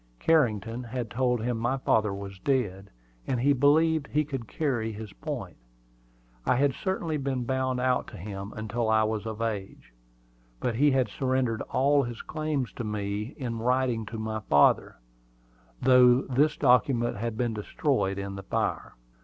[0.17, 2.89] Carrington had told him my father was dead,
[3.27, 5.57] and he believed he could carry his point.
[6.43, 9.93] I had certainly been bound out to him until I was of age;
[10.59, 14.95] but he had surrendered all his claims to me in writing to my father,
[15.79, 18.95] though this document had been destroyed in the fire.